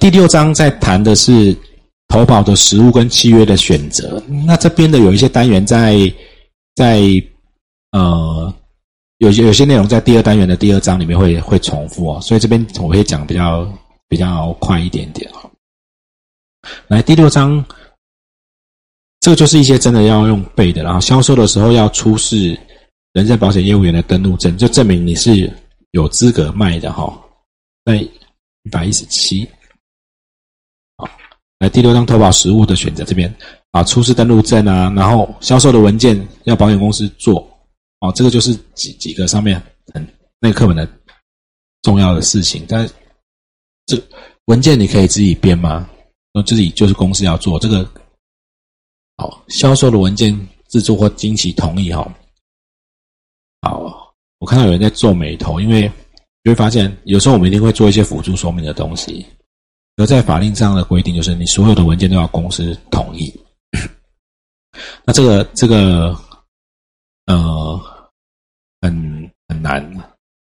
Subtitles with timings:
[0.00, 1.54] 第六章在谈的是
[2.08, 4.20] 投保的实物跟契约的选择。
[4.46, 5.94] 那这边的有一些单元在
[6.74, 7.02] 在
[7.92, 8.52] 呃，
[9.18, 13.70] 有些有些内容在第二单元的第二章里面会会重复哦，所以这边我会讲比较
[14.08, 15.50] 比较快一点点哈。
[16.88, 17.62] 来第六章，
[19.20, 22.58] 这个就是一些真的要用背的，然后销售的时候要出示
[23.12, 25.52] 人身保险业务员的登录证，就证明你是
[25.90, 27.12] 有资格卖的哈。
[27.84, 29.46] 在一百一十七。
[31.60, 33.32] 来第六张投保实物的选择这边
[33.70, 37.46] 啊，出示登录证啊，然后销售的文件要保险公司做
[38.00, 40.04] 哦，这个就是几几个上面很
[40.40, 40.88] 那个课本的
[41.82, 42.64] 重要的事情。
[42.66, 42.88] 但
[43.84, 44.02] 这
[44.46, 45.88] 文件你可以自己编吗？
[46.32, 47.88] 那自己就是公司要做这个。
[49.18, 50.34] 好，销售的文件
[50.68, 52.10] 制作或经其同意哈。
[53.60, 55.82] 好，我看到有人在皱眉头，因为
[56.42, 59.26] 你会发现有时候我们一定会做一些辅助说明的东西。
[60.00, 63.32] 而在法令上的规定，就是你所有的文件都要公司同意。
[65.04, 66.16] 那这个这个
[67.26, 67.78] 呃，
[68.80, 69.82] 很很难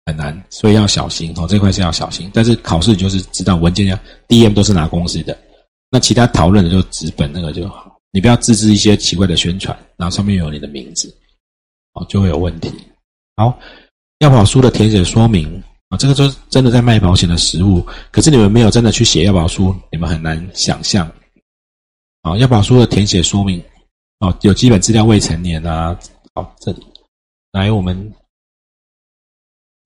[0.06, 1.48] 很难，所以要小心哦。
[1.48, 2.30] 这块是要小心。
[2.34, 5.38] 但是考试就是知道文件要 DM 都是拿公司的，
[5.90, 7.98] 那其他讨论的就纸本那个就好。
[8.12, 11.16] 你不要自制一些奇怪的宣传，然后上面有你的名字，
[11.94, 12.70] 哦，就会有问题。
[13.38, 13.58] 好，
[14.20, 15.64] 要保书的填写说明。
[15.90, 21.08] 啊，这个就是真的在卖保险的实物，可是你们没有真的去写要保书，你们很难想象。
[22.24, 23.64] 啊，要保书的填写说明，
[24.20, 25.98] 哦，有基本资料未成年啊。
[26.36, 26.86] 好，这里
[27.54, 28.14] 来我们，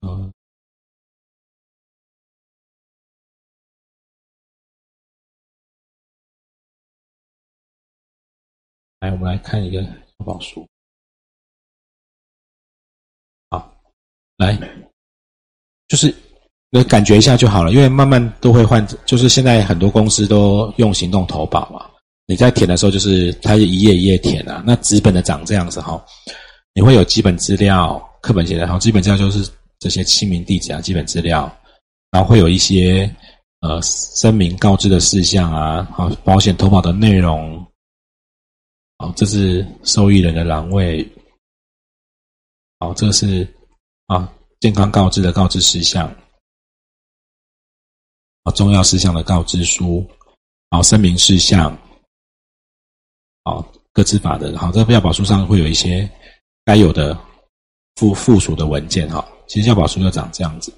[0.00, 0.32] 嗯，
[8.98, 10.68] 来我们来看一个要保书。
[13.50, 13.72] 好，
[14.36, 14.91] 来。
[15.92, 16.14] 就是
[16.70, 18.82] 你感觉一下就好了，因为慢慢都会换。
[19.04, 21.84] 就是现在很多公司都用行动投保嘛，
[22.26, 24.62] 你在填的时候就是它一页一页填啊。
[24.66, 26.02] 那纸本的长这样子哈，
[26.72, 29.46] 你会有基本资料，课本写的，好，基本资料就是
[29.80, 31.54] 这些姓名、地址啊，基本资料，
[32.10, 33.14] 然后会有一些
[33.60, 37.62] 呃声明告知的事项啊，好，保险投保的内容，
[38.96, 41.06] 好，这是受益人的栏位，
[42.78, 43.46] 好，这是
[44.06, 44.26] 啊。
[44.62, 46.06] 健康告知的告知事项，
[48.44, 50.08] 啊，重要事项的告知书，
[50.70, 51.76] 好，声明事项，
[53.42, 56.08] 好，各自法的，好，这个要保书上会有一些
[56.64, 57.18] 该有的
[57.96, 60.72] 附附属的文件，哈，其实要保书就长这样子。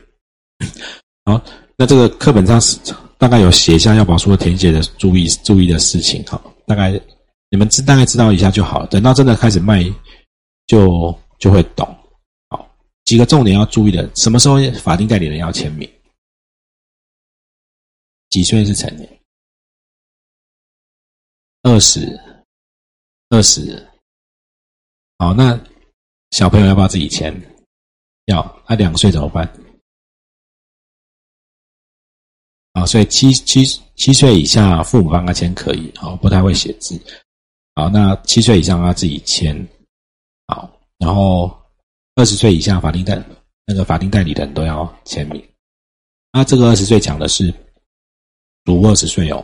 [1.24, 1.42] 好，
[1.78, 2.78] 那这个课本上是
[3.16, 6.92] 大概有写一下要保书的填写的注意注意的事情，哈，大概
[7.48, 9.82] 你们知大概知道一下就好，等到真的开始卖，
[10.66, 11.96] 就就会懂。
[13.10, 15.90] 几个重点要注意的，什么时候法定代理人要签名？
[18.28, 19.20] 几岁是成年？
[21.62, 22.16] 二十，
[23.30, 23.84] 二十。
[25.18, 25.60] 好，那
[26.30, 27.34] 小朋友要不要自己签？
[28.26, 28.62] 要。
[28.68, 29.44] 那两岁怎么办？
[32.74, 33.64] 啊，所以七七
[33.96, 35.92] 七岁以下父母帮他签可以。
[35.96, 36.96] 好，不太会写字。
[37.74, 39.68] 好，那七岁以上他自己签。
[40.46, 41.59] 好，然后。
[42.20, 43.18] 二十岁以下法定代
[43.64, 45.42] 那个法定代理人都要签名。
[46.30, 47.50] 那这个二十岁讲的是
[48.66, 49.42] 足二十岁哦。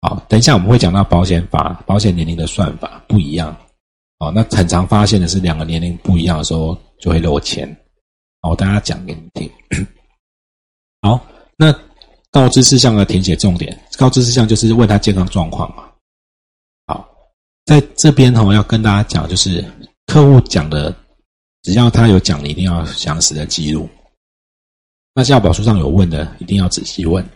[0.00, 3.56] 好，等一下我们会讲到保险法保险年龄的算法不一样。
[4.18, 7.64] 哦，那很常发现的是两个年龄不一样的时候就会漏签。
[8.40, 9.48] 好，大家讲给你听。
[11.02, 11.24] 好，
[11.56, 11.72] 那
[12.32, 15.88] 告知事项的填写重点，告知事项就是问他健康状况嘛。
[16.88, 17.08] 好，
[17.64, 19.64] 在这边哈，我要跟大家讲就是。
[20.12, 20.94] 客户讲的，
[21.62, 23.88] 只要他有讲，你一定要详实的记录。
[25.14, 27.26] 那要保书上有问的，一定要仔细问。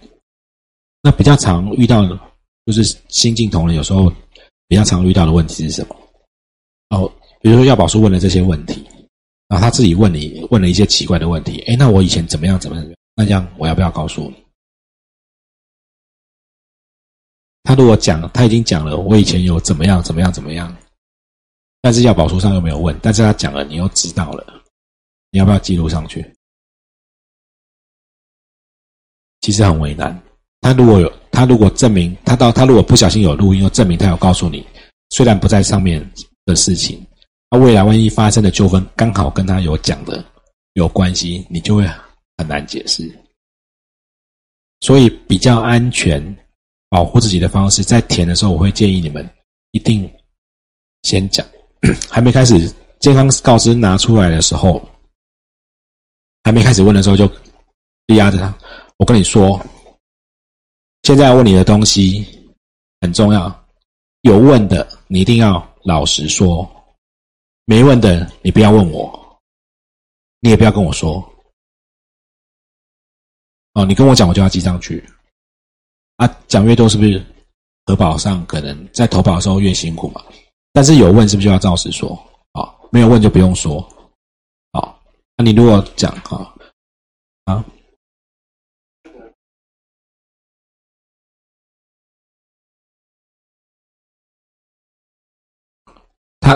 [1.00, 2.20] 那比较常遇到的，
[2.66, 4.12] 就是新进同仁有时候
[4.68, 5.96] 比较常遇到的问题是什么？
[6.90, 7.10] 哦，
[7.40, 8.86] 比如说要保书问了这些问题，
[9.48, 12.86] 然后他自己问你问了一些奇怪的问题，哎，那我以前怎么样怎么样？
[13.14, 14.36] 那这样我要不要告诉你？
[17.62, 20.76] 他如果讲他已经讲了，我以前有怎么样怎么样怎么样？
[21.80, 24.44] 但是要保书上又没有问，但是他讲了，你又知道了，
[25.30, 26.24] 你要不要记录上去？
[29.40, 30.20] 其实很为难。
[30.60, 34.66] 他如果有，他如果证明他到他如果不小心有录音，又证明他有告诉你，
[35.10, 36.04] 虽然不在上面
[36.44, 37.06] 的事情，
[37.50, 40.24] 他未来万一发生的纠纷刚好跟他有讲的
[40.72, 41.86] 有关系，你就会
[42.36, 43.08] 很难解释。
[44.80, 46.36] 所以比较安全、
[46.88, 49.28] 保护自己的方式，在填的时候，我会建议你们
[49.70, 50.10] 一定
[51.04, 51.46] 先讲。
[52.10, 54.80] 还没开始健康告知拿出来的时候，
[56.44, 57.30] 还没开始问的时候，就
[58.14, 58.54] 压着他。
[58.98, 59.60] 我跟你说，
[61.02, 62.24] 现在问你的东西
[63.00, 63.66] 很重要，
[64.22, 66.68] 有问的你一定要老实说，
[67.64, 69.38] 没问的你不要问我，
[70.40, 71.22] 你也不要跟我说。
[73.74, 75.04] 哦，你跟我讲，我就要记上去。
[76.16, 77.22] 啊，讲越多是不是？
[77.84, 80.20] 核保上可能在投保的时候越辛苦嘛？
[80.76, 82.10] 但是有问是不是就要照实说？
[82.52, 83.80] 啊，没有问就不用说。
[84.72, 85.00] 啊，
[85.34, 86.54] 那你如果讲啊
[87.46, 87.64] 啊，
[96.40, 96.54] 他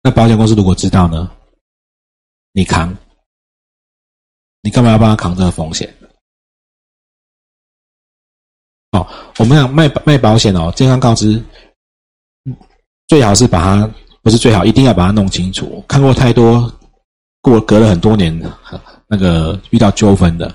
[0.00, 1.28] 那保险公司如果知道呢？
[2.52, 2.96] 你扛，
[4.60, 5.92] 你干嘛要帮他扛这个风险？
[8.92, 9.06] 哦，
[9.38, 11.42] 我们讲卖卖保险哦，健康告知
[13.08, 13.90] 最好是把它
[14.22, 15.84] 不是最好，一定要把它弄清楚。
[15.88, 16.72] 看过太多
[17.40, 18.40] 过隔了很多年，
[19.08, 20.54] 那个遇到纠纷的。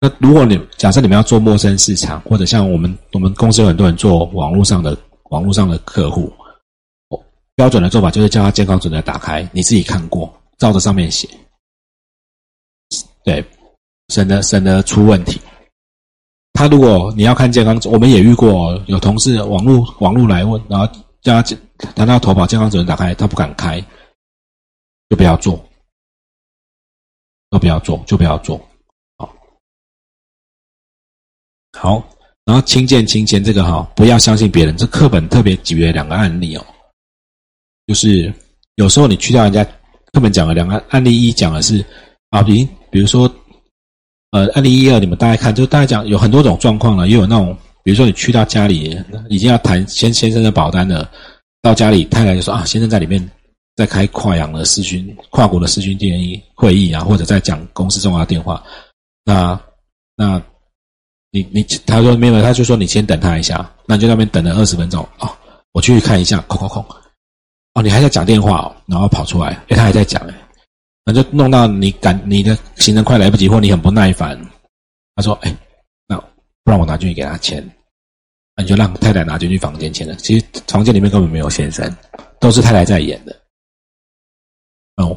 [0.00, 4.96] 那如果你假设你们要做陌生市场，或者像我们我们公司有很多人做网络上的
[5.30, 6.32] 网络上的客户，
[7.54, 10.32] 标准的做法就是叫他健康准则打开，你自己看过。
[10.58, 11.28] 照着上面写，
[13.24, 13.44] 对，
[14.10, 15.40] 省得省得出问题。
[16.52, 20.86] 他如果你要看健康，我们也遇过有同事网络网络来问，然后
[21.20, 21.56] 叫他
[21.94, 23.80] 谈到投保健康责任打开，他不敢开，
[25.08, 25.64] 就不要做，
[27.50, 28.60] 都不要做，就不要做。
[29.16, 29.34] 好，
[31.72, 32.04] 好，
[32.44, 34.76] 然后轻贱轻签这个哈，不要相信别人。
[34.76, 36.64] 这课本特别举了两个案例哦，
[37.86, 38.32] 就是
[38.76, 39.66] 有时候你去掉人家。
[40.12, 41.82] 课本讲了两个案例，一讲的是
[42.28, 43.26] 啊，比比如说，
[44.32, 48.98] 呃，案例一二，你们大概看，就大概讲有很多种状况了，也有那种，比如说你去到家里，
[49.28, 51.08] 已经要谈先先生的保单了，
[51.60, 53.30] 到家里太太就说啊，先生在里面
[53.76, 58.62] 在开跨洋的视讯、跨国的视讯电议会议啊，或者在讲公司重要的电话，
[59.24, 59.60] 那
[60.16, 60.42] 那，
[61.30, 65.28] 你你他说没有，他就说你先等他一下，那你就那边等了二十分钟哦，
[65.72, 66.82] 我去看一下，空空空。
[67.74, 70.34] 哦，你还在讲电话哦，然后跑出来，哎，他还在讲哎，
[71.04, 74.38] 那就弄到你赶你的行程快来不及，或你很不耐烦。
[75.14, 75.56] 他说：“哎，
[76.06, 76.16] 那
[76.64, 77.62] 不然我拿进去给他签，
[78.56, 80.14] 那你就让太太拿进去房间签了。
[80.16, 81.96] 其实房间里面根本没有先生，
[82.40, 83.36] 都是太太在演的。
[84.96, 85.16] 哦，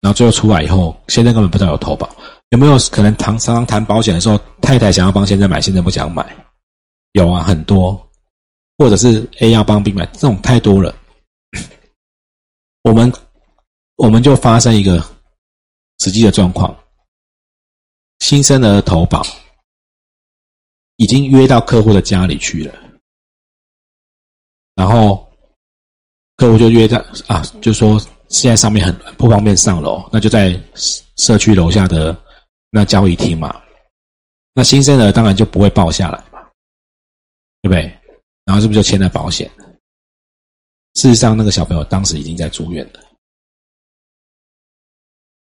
[0.00, 2.08] 然后最后出来以后，先生根本不知道有投保，
[2.50, 6.26] 有没有可能谈常常谈保险的时候，太太想要帮先生买，先生不想买？
[7.12, 7.96] 有啊，很多。”
[8.78, 10.92] 或者是 A 要帮 B 买，这种太多了。
[12.82, 13.12] 我们
[13.96, 14.98] 我们就发生一个
[16.00, 16.76] 实际的状况：
[18.18, 19.24] 新生儿投保
[20.96, 22.74] 已经约到客户的家里去了，
[24.74, 25.30] 然后
[26.36, 26.98] 客户就约在
[27.28, 30.60] 啊，就说现在上面很不方便上楼，那就在
[31.16, 32.16] 社区楼下的
[32.70, 33.62] 那交易厅嘛。
[34.54, 36.46] 那新生儿当然就不会报下来嘛，
[37.62, 37.82] 对不对？
[38.44, 39.50] 然后是不是就签了保险？
[40.94, 43.00] 事实上，那个小朋友当时已经在住院了。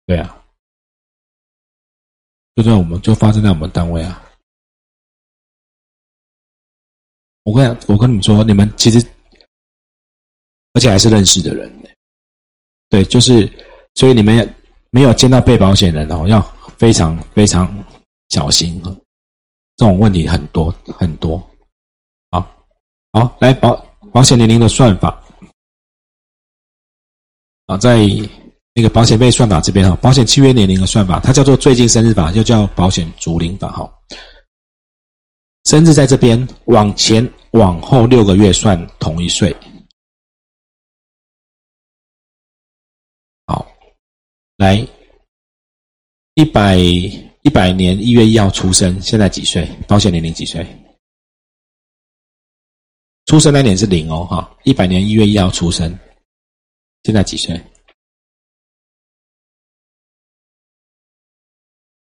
[0.05, 0.43] 对啊，
[2.55, 4.27] 就在我们就发生在我们单位啊。
[7.43, 9.05] 我跟我跟你们说，你们其实
[10.73, 11.71] 而且还是认识的人，
[12.89, 13.47] 对，就是
[13.95, 14.55] 所以你们
[14.89, 16.41] 没有见到被保险人哦，要
[16.77, 17.83] 非常非常
[18.29, 21.37] 小心这种问题很多很多。
[22.29, 22.39] 好
[23.13, 23.75] 好，来保
[24.13, 25.21] 保险年龄的算法
[27.71, 28.05] 啊，在
[28.73, 33.89] 那个保险费算法这边哈，保险契约年龄的算法，它叫做最近生日法，又叫保险竹龄法哈。
[35.63, 39.55] 生日在这边，往前往后六个月算同一岁。
[43.47, 43.65] 好，
[44.57, 44.85] 来
[46.33, 49.65] 一百一百年一月一号出生，现在几岁？
[49.87, 50.67] 保险年龄几岁？
[53.27, 55.97] 出生那年是零哦，哈，一百年一月一号出生，
[57.03, 57.59] 现在几岁？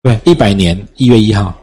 [0.02, 1.54] 对，一百年一月一号，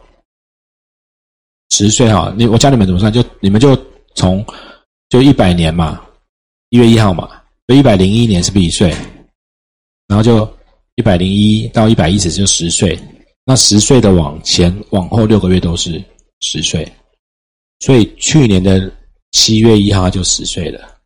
[1.70, 2.32] 十岁哈。
[2.36, 3.76] 你我教你们怎么算，就你们就
[4.14, 4.44] 从
[5.08, 6.04] 就一百年嘛，
[6.70, 8.90] 一月一号嘛，就一百零一年是不是一岁？
[10.06, 10.48] 然后就
[10.94, 12.98] 一百零一到一百一十就十岁，
[13.44, 16.02] 那十岁的往前往后六个月都是
[16.40, 16.90] 十岁，
[17.80, 18.92] 所以去年的。
[19.32, 20.97] 七月一号他就十岁了，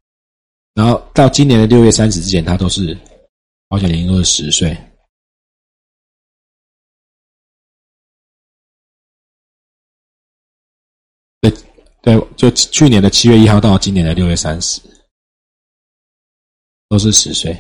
[0.75, 2.97] 然后到今年的六月三十之前，他都是
[3.69, 4.77] 保险年龄都是十岁。
[11.41, 11.51] 对
[12.01, 14.81] 对，就去年的七月一号到今年的六月三十，
[16.89, 17.55] 都是十岁。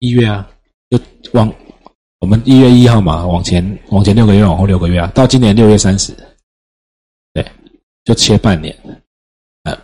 [0.00, 0.50] 一月啊，
[0.90, 0.98] 就
[1.32, 1.48] 往
[2.18, 6.12] 我们一月一号嘛，往前往前六个月，往后六个月啊，到今年六月三十，
[7.32, 7.46] 对，
[8.04, 8.76] 就切半年。
[9.62, 9.78] 嗯，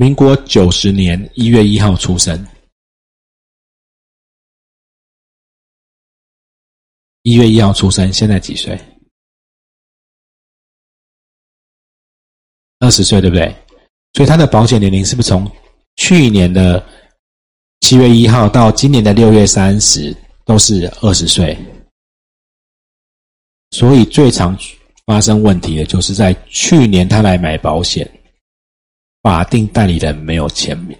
[0.00, 2.46] 民国九十年一月一号出生，
[7.20, 8.80] 一月一号出生，现在几岁？
[12.78, 13.54] 二十岁，对不对？
[14.14, 15.46] 所以他的保险年龄是不是从
[15.96, 16.82] 去年的
[17.80, 20.16] 七月一号到今年的六月三十
[20.46, 21.54] 都是二十岁？
[23.72, 24.56] 所以最常
[25.04, 28.10] 发生问题的就是在去年他来买保险，
[29.22, 30.98] 法定代理人没有签名。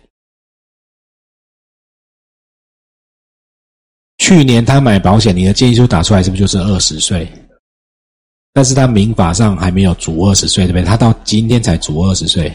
[4.18, 7.26] 去年他买保险，你的建议书打出来是不是就是二十岁？
[8.52, 10.84] 但是他民法上还没有足二十岁，对不对？
[10.84, 12.52] 他到今天才足二十岁，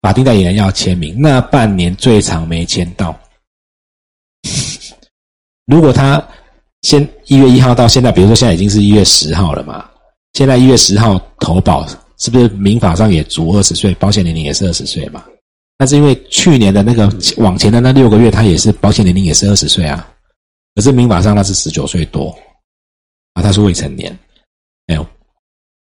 [0.00, 3.18] 法定代理人要签名，那半年最长没签到。
[5.66, 6.24] 如果他
[6.82, 9.90] 先一月一号到现在，比如说现在已经是一月十号了嘛，
[10.32, 11.86] 现在一月十号投保，
[12.22, 13.92] 是不是民法上也足二十岁？
[13.96, 15.24] 保险年龄也是二十岁嘛？
[15.76, 20.08] 但是因为去年的那个往前的那六个月，他也是保险年龄也是二十岁啊，
[20.76, 22.30] 可是民法上他是十九岁多
[23.32, 24.16] 啊，他是未成年。
[24.86, 25.04] 没有，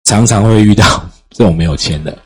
[0.05, 0.85] 常常会遇到
[1.29, 2.17] 这种没有签的，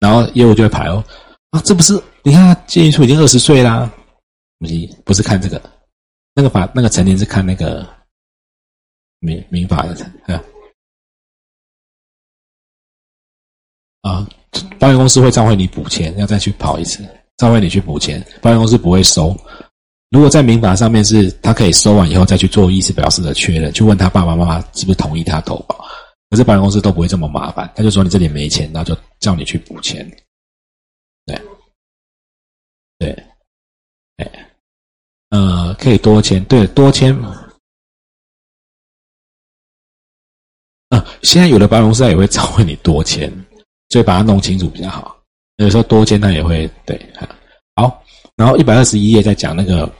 [0.00, 1.04] 然后业务就会排哦
[1.50, 3.88] 啊，这不是你看他建议书已经二十岁啦，
[4.58, 4.74] 不是
[5.04, 5.62] 不是看这个，
[6.34, 7.86] 那个法那个成年是看那个
[9.20, 10.12] 民民法的成
[14.02, 14.26] 啊，
[14.78, 17.04] 保险公司会召回你补钱，要再去跑一次，
[17.36, 19.36] 召回你去补钱，保险公司不会收。
[20.10, 25.84] 如果在民法上面是他可以收完以后再去做意思表示的确认，去问他爸爸妈妈是不是同意他投保，
[26.30, 30.10] 可是保险公司都不会这么麻烦，他就说你这里没钱，那就叫你去补钱。
[31.26, 31.38] 对，
[32.98, 33.24] 对，
[34.16, 34.50] 哎，
[35.28, 37.14] 呃，可以多签，对，多签。
[40.88, 43.30] 啊，现在有的保险公司也会召回你多签，
[43.88, 45.16] 所以把它弄清楚比较好。
[45.56, 47.12] 有时候多签他也会对，
[47.74, 48.04] 好。
[48.36, 49.92] 然后一百二十一页在讲那个，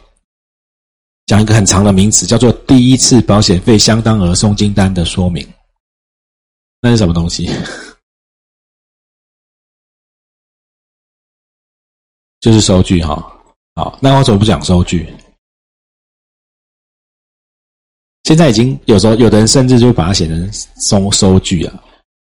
[1.27, 5.45] 讲一个很长的名词，叫做第一次保险费相当额送金单的说明。
[6.81, 7.49] 那是什么东西？
[12.41, 13.17] 就是收据哈。
[13.75, 15.13] 好，那我怎么不讲收据？
[18.25, 21.83] 现在已经有时候有的人甚至就把它写成收收据啊，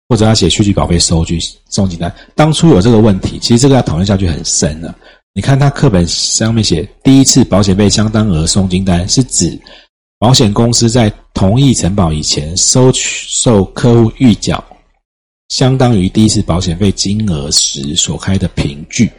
[0.09, 2.13] 或者他写续据保费收据送金单。
[2.35, 4.95] 当初有这个问题，其实这个要讨论下去很深了。
[5.33, 9.59] 你看他课本上面写，第一次保险费相当额送金单，是指
[10.19, 14.63] 保险公司在同意承保以前收取受客户预缴
[15.49, 19.11] 相当于第一次保险费金额时所开的凭据。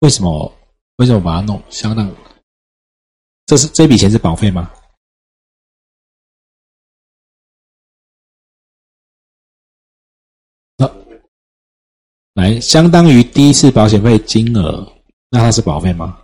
[0.00, 0.52] 为什么？
[0.98, 2.10] 为什么把它弄相当？
[3.46, 4.70] 这是这笔钱是保费吗？
[12.36, 14.86] 来，相当于第一次保险费金额，
[15.30, 16.18] 那它是保费吗？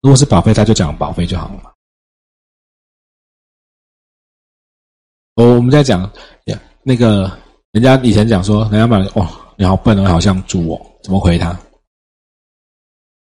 [0.00, 1.72] 如果是保费，他就讲保费就好了嘛。
[5.34, 6.08] 哦我们在讲，
[6.84, 7.28] 那个
[7.72, 11.58] 人家以前讲说，人家问哦，你好笨哦，好像猪哦，怎么回他？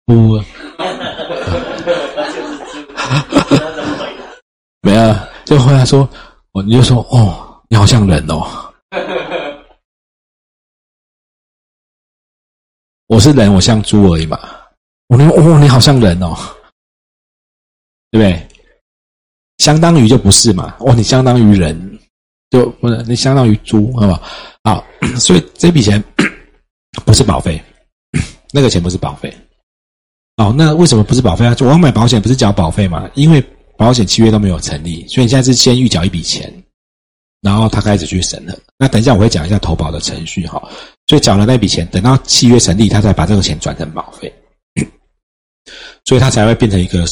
[0.05, 0.37] 不，
[4.81, 6.07] 没有，就回答说，
[6.51, 8.45] 哦，你就说哦，你好像人哦。
[13.07, 14.39] 我是人，我像猪而已嘛。
[15.07, 16.35] 我说哦，你好像人哦，
[18.11, 18.47] 对不对？
[19.59, 20.75] 相当于就不是嘛。
[20.79, 21.99] 哦，你相当于人，
[22.49, 24.21] 就不是你相当于猪，好吧？
[24.63, 24.85] 好，
[25.17, 26.03] 所以这笔钱
[27.05, 27.61] 不是保费，
[28.51, 29.33] 那个钱不是保费。
[30.35, 31.55] 哦，那为什么不是保费啊？
[31.61, 33.09] 我要买保险不是缴保费嘛？
[33.15, 33.41] 因为
[33.77, 36.51] 保险契约都没有成立，所以你现在是先预缴一笔钱。
[37.39, 38.59] 然后他开始去审核。
[38.77, 40.61] 那等一下我会讲一下投保的程序哈。
[41.07, 44.31] 所以缴了那笔钱，等到契约成立，他再把这个钱转成保费，
[46.05, 47.05] 所以他才会变成一个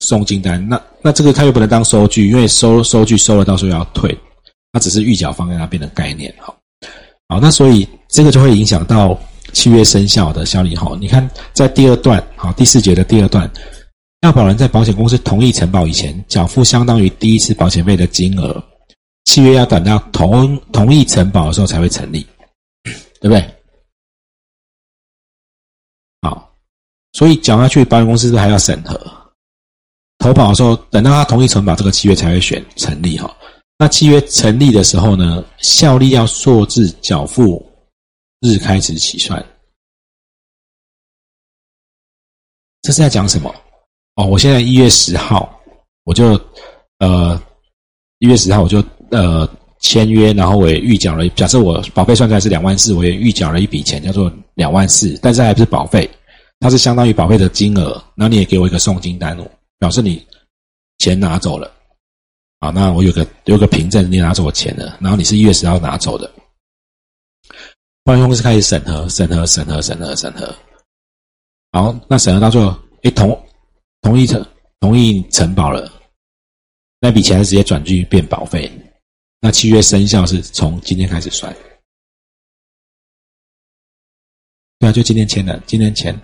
[0.00, 0.66] 送金单。
[0.68, 4.14] 那那这个他又不能当收据，因为收收据收了，到时候要退，
[4.72, 6.54] 他只是预缴方，让它变成概念哈。
[7.28, 9.18] 好，那所以这个就会影响到
[9.54, 10.94] 契约生效的效力哈。
[11.00, 13.50] 你看在第二段好第四节的第二段，
[14.20, 18.62] 要保人在保险公司同意承保以前，缴付相当于第一次保险费的金额。
[19.24, 22.26] 契约要等到同同意承保的时候才会成立，
[23.24, 23.54] 对不对？
[26.20, 26.54] 好，
[27.14, 28.94] 所以讲下去，保险公司是还要审核
[30.18, 33.34] 投保的时候，等到他同意承保，这个契约才会选成立哈。
[33.78, 37.66] 那契约成立的时候呢，效力要溯至缴付
[38.40, 39.42] 日开始起算。
[42.82, 43.54] 这是在讲什么？
[44.16, 45.58] 哦，我现在一月十号，
[46.02, 46.38] 我就
[46.98, 47.42] 呃
[48.18, 49.48] 一月十号我就呃
[49.84, 51.28] 签约，然后我也预缴了。
[51.30, 56.08] 假设我保费算出来是两万四，我也预缴了一笔钱，叫做两万四，但是还不是保费，
[56.58, 58.02] 它是相当于保费的金额。
[58.16, 59.36] 然后你也给我一个送金单，
[59.78, 60.26] 表示你
[60.96, 61.70] 钱拿走了。
[62.60, 66.32] 好，那我有个有个凭证，你拿走我钱了，然后你是一月十号拿走的，
[68.04, 70.54] 保险公司开始审核，审核，审核，审核，审核。
[71.72, 73.38] 好，那审核到最后，哎，同
[74.00, 74.42] 同意承
[74.80, 75.92] 同意承保了，
[77.00, 78.70] 那笔钱直接转去变保费，
[79.44, 81.54] 那契约生效是从今天开始算。
[84.78, 86.18] 对啊，就今天签的，今天签，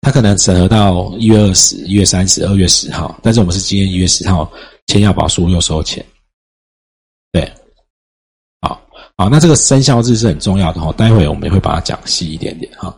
[0.00, 4.50] 他可能审核到一月二十、一月三十、二月十号，但是我们是今天一月十号。
[4.86, 6.02] 签要保书又收钱，
[7.30, 7.52] 对，
[8.62, 8.80] 好，
[9.18, 12.96] 好，那这个生效日是很重要的哈，待会我们也会把它讲细一点点哈，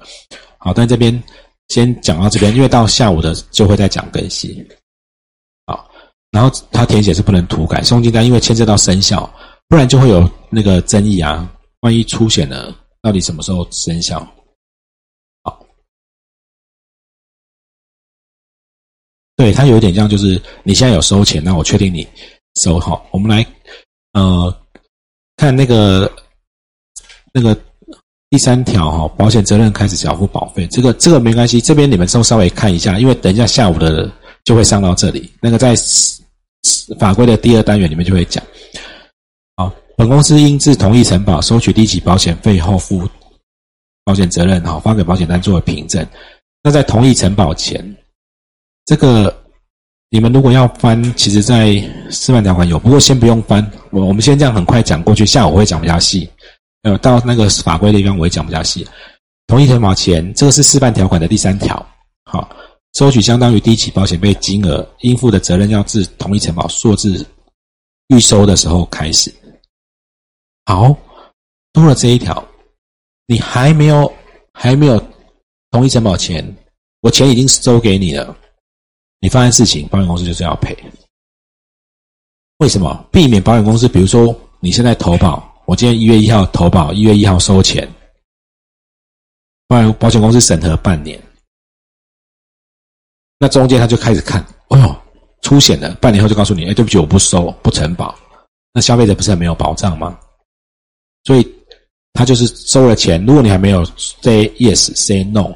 [0.59, 1.21] 好，但这边
[1.67, 4.65] 先讲到这边，因为到下午的就会再讲更细，
[6.31, 9.29] 然后他填写是不能涂改送金单，因为牵涉到生效，
[9.69, 12.73] 不然就会有那个争议啊，万一出险了，
[13.03, 14.21] 到底什么时候生效？
[15.43, 15.67] 好
[19.37, 22.07] 对，它有一点像，就是你现在有收钱，那我确定你
[22.61, 23.05] 收好。
[23.11, 23.45] 我们来，
[24.13, 24.57] 呃，
[25.37, 26.11] 看那个
[27.33, 27.59] 那个
[28.29, 34.09] 第三条哈，保险责任开始缴付保费，这个这个没关系，这边你们都稍微看一下，因为等一下下午的
[34.45, 35.75] 就会上到这里，那个在
[36.99, 38.43] 法规的第二单元里面就会讲。
[39.57, 43.09] 好，本公司应自同意承保收取第一期保险费后负
[44.05, 46.07] 保险责任，好发给保险单作为凭证。
[46.63, 47.97] 那在同意承保前。
[48.87, 49.33] 这个
[50.09, 51.75] 你们如果要翻，其实在
[52.11, 56.29] 示范条款有，不过先不用翻，我我们先这样很快讲过去，下午会讲比较细。
[56.83, 58.85] 呃，到那个法规的地方我会讲比较细。
[59.47, 61.87] 同意承保前，这个是示范条款的第三条。
[62.25, 62.49] 好，
[62.95, 67.27] 收取相当于第一起保险费金额应付的责任，要自同一承保数字
[68.09, 69.33] 预收的时候开始。
[70.67, 70.95] 好，
[71.73, 72.45] 多了这一条，
[73.27, 74.13] 你还没有
[74.53, 75.03] 还没有
[75.71, 76.45] 同意承保前，
[77.01, 78.37] 我钱已经收给你了。
[79.21, 80.77] 你发生事情，保险公司就是要赔。
[82.59, 83.07] 为什么？
[83.13, 87.89] 避免保险公司，比如说你现在投保，我今天一月一号投保，一月一号收钱，
[89.69, 91.21] 保险保险公司审核半年，
[93.43, 94.97] 那中间他就开始看，哦呦，
[95.41, 98.15] 出险了，半年后就告诉你，哎，对不起，我不收，不承保，
[98.75, 100.19] 那消费者不是很没有保障吗？
[101.25, 101.55] 所以
[102.13, 105.55] 他就是收了钱，如果你还没有 say yes say no，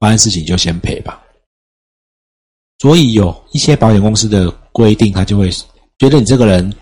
[0.00, 1.22] 发生事情就先赔吧。
[2.80, 5.48] 所以有一些保险公司的规定，他就会
[5.98, 6.74] 觉得你这个人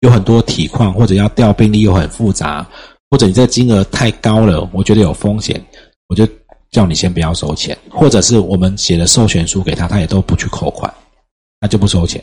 [0.00, 2.66] 有很多体况，或者要调病例又很复杂，
[3.10, 5.62] 或者你这个金额太高了，我觉得有风险，
[6.06, 6.26] 我就
[6.70, 10.92] 叫你先不要收钱，或者是我们写的授权书给他，他也都不去扣款，
[11.60, 12.22] 他就不收钱，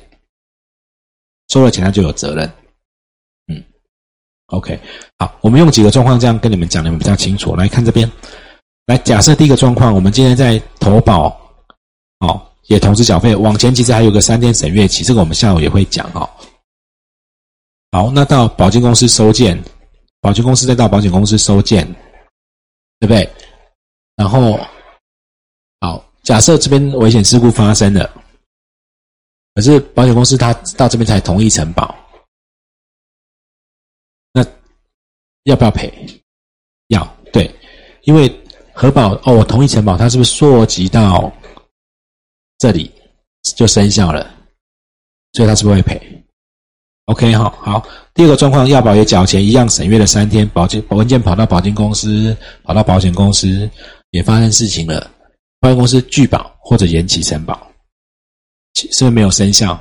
[1.49, 2.51] 收了钱他就有责任。
[3.47, 3.63] 嗯
[4.47, 4.79] ，OK，
[5.17, 7.55] 好，我们用几个状况这样跟你们讲，你们比较清楚。
[7.55, 8.09] 来看这边，
[8.85, 11.27] 来假设第一个状况，我们今天在投保，
[12.19, 12.41] 哦。
[12.67, 16.27] 也同时缴费，往前其实还有个三天审阅期，这个我们下午也会讲哦。
[17.91, 19.55] 好，那到保金公司收件，
[20.19, 21.85] 保金公司再到保险公司收件，
[22.99, 23.29] 对不对？
[24.15, 24.59] 然后，
[25.81, 28.09] 好，假设这边危险事故发生了，
[29.53, 31.95] 可是保险公司他到这边才同意承保，
[34.33, 34.45] 那
[35.43, 35.91] 要不要赔？
[36.87, 37.53] 要，对，
[38.03, 38.29] 因为
[38.73, 41.31] 核保哦，我同意承保，它是不是涉及到？
[42.57, 42.89] 这里
[43.57, 44.33] 就生效了，
[45.33, 46.23] 所以他是不会赔。
[47.07, 47.85] OK 哈，好。
[48.13, 53.69] 第二个状况，要保也缴钱，一样审阅了三天，保金文件跑到保金公司，跑到保险公司，
[54.15, 55.11] 也发生事情了，
[55.59, 57.69] 保险公司拒保或者延期承保，
[58.75, 59.75] 是不是没有生效？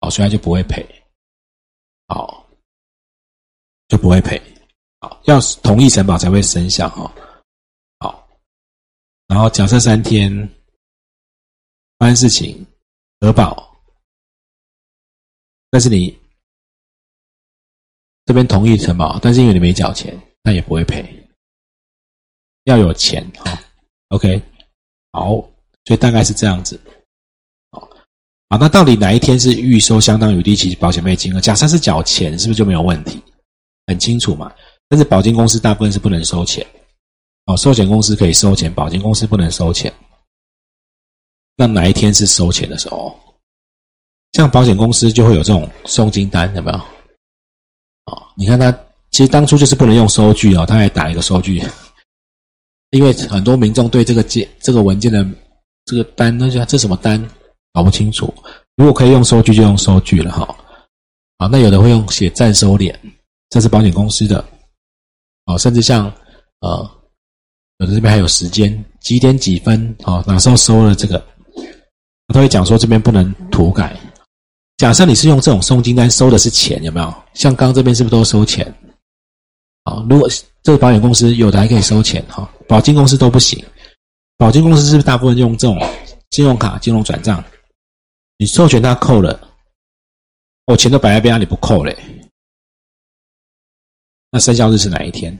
[0.00, 0.84] 好，所以他就不会赔。
[2.08, 2.44] 好，
[3.86, 4.42] 就不会赔。
[4.98, 7.14] 好，要同意承保才会生效哈。
[8.00, 8.28] 好，
[9.28, 10.50] 然后假设三天。
[11.96, 12.66] 发生事情，
[13.20, 13.72] 核保，
[15.70, 16.18] 但是你
[18.26, 21.23] 这边同意承保，但是因为你没缴钱，那也不会赔。
[22.64, 23.58] 要有钱哈
[24.08, 24.40] ，OK，
[25.12, 25.30] 好，
[25.84, 26.80] 所以大概是这样子。
[27.70, 31.40] 好，那到底哪一天是预收相当于第一期保险费金额？
[31.40, 33.20] 假设是缴钱，是不是就没有问题？
[33.86, 34.52] 很清楚嘛？
[34.88, 36.66] 但是保金公司大部分是不能收钱，
[37.46, 39.92] 哦，寿险公司可以收钱，保金公司不能收钱。
[41.56, 43.18] 那哪一天是收钱的时候？
[44.32, 46.78] 像保险公司就会有这种送金单，有没有？
[48.06, 48.70] 哦你看他
[49.10, 51.62] 其实当初就是不能用收据哦，他还打一个收据，
[52.94, 55.26] 因为很多民众对这个件这个文件的
[55.84, 57.20] 这个单，那叫这什么单
[57.72, 58.32] 搞不清楚。
[58.76, 60.46] 如果可以用收据，就用收据了哈。
[61.38, 62.94] 好，那有的会用写暂收敛，
[63.50, 64.44] 这是保险公司的。
[65.46, 66.06] 哦，甚至像
[66.60, 66.88] 呃，
[67.78, 71.20] 有的这边还有时间，几点几分，哦，哪时候收了这个，
[72.28, 73.98] 他会讲说这边不能涂改。
[74.76, 77.12] 假设你是用这种送金单收的是钱，有没有？
[77.34, 78.72] 像刚这边是不是都收钱？
[79.82, 80.28] 啊，如果
[80.64, 83.62] 这个保险公司有的还可以收钱哈，保金公司都不行。
[84.38, 85.78] 保金公司是不是大部分用这种
[86.30, 87.44] 信用卡、金融转账？
[88.38, 89.38] 你授权他扣了，
[90.64, 91.94] 我钱都摆在边，你不扣嘞？
[94.30, 95.38] 那生效日是哪一天？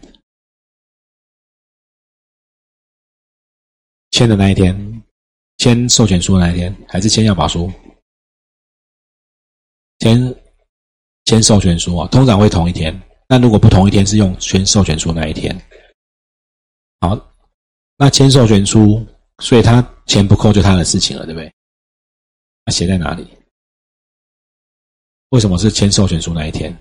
[4.10, 5.02] 签的那一天，
[5.56, 7.72] 签授权书的那一天，还是签要保书？
[10.00, 10.36] 签
[11.24, 12.94] 签授权书啊，通常会同一天。
[13.26, 15.58] 那如果不同一天，是用签授权书那一天。
[17.00, 17.18] 好，
[17.96, 19.04] 那签授权书，
[19.38, 21.52] 所以他钱不扣就他的事情了，对不对？
[22.66, 23.26] 那写在哪里？
[25.30, 26.76] 为什么是签授权书那一天？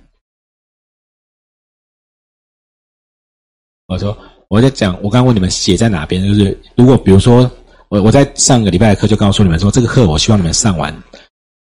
[3.87, 6.23] 我说我在讲，我刚刚问你们写在哪边？
[6.25, 7.49] 就是如果比如说
[7.89, 10.93] 我我在上个礼拜的课就告诉你们说，这个课我希望你们上完。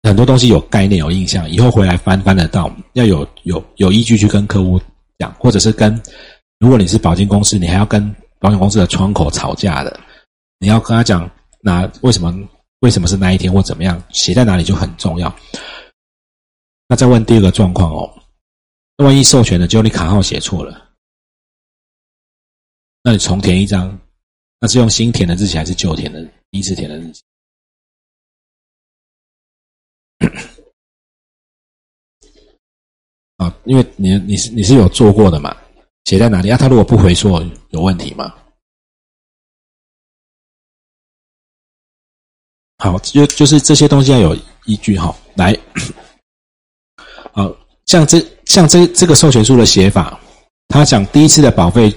[0.07, 4.79] 很多东西有概念、有印象，以后回来翻翻得到，要有有有依据去跟客户
[5.17, 6.01] 讲，或者是跟
[6.59, 9.99] 如果你是保金公司，你还要跟保险公司的窗口吵架的，
[10.59, 11.29] 你要跟他讲
[11.61, 12.33] 那为什么
[12.79, 15.35] 为什么是那一天或怎么样，写在哪里就很重要。
[16.87, 18.09] 那再问第二个状况哦，
[18.97, 20.89] 那万一授权的就你卡号写错了，
[23.03, 23.99] 那你重填一张，
[24.61, 27.21] 那是用新填的日期还是旧填的第一次填的日期？
[33.37, 35.55] 啊，因为你你是你是有做过的嘛？
[36.05, 36.57] 写在哪里啊？
[36.57, 38.33] 他如果不回错，有问题吗？
[42.77, 45.13] 好，就就是这些东西要有依据哈。
[45.35, 45.55] 来，
[47.33, 50.19] 好像这像这这个授权书的写法，
[50.67, 51.93] 他讲第一次的保费，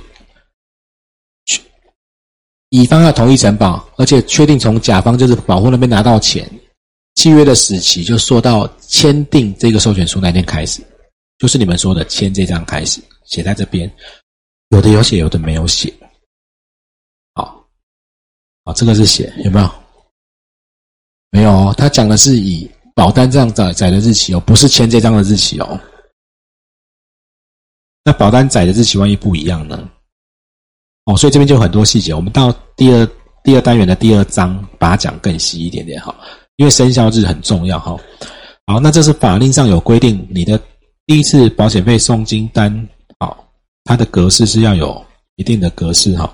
[2.70, 6.50] 乙方要同意承保，而且确定从甲方就是保护那边拿到钱。
[7.16, 10.83] 契约的时期就说到签订这个授权书那天开始，
[11.38, 13.90] 就是你们说的签这张开始写在这边，
[14.68, 15.92] 有的有写，有的没有写。
[17.35, 17.68] 好，
[18.64, 19.70] 好，这个是写有没有？
[21.31, 25.81] 没有哦，他讲的是以保单上载载的日期哦，不是签这张的日期哦。
[28.03, 29.90] 那保单载的日期万一不一样呢？
[31.05, 33.07] 哦，所以这边就有很多细节，我们到第二
[33.44, 36.14] 第二单元的第二章把它讲更细一点点哈。
[36.61, 37.96] 因为生效日很重要哈，
[38.66, 40.62] 好，那这是法令上有规定，你的
[41.07, 42.87] 第一次保险费送金单，
[43.18, 43.51] 好，
[43.83, 45.03] 它的格式是要有
[45.37, 46.31] 一定的格式哈，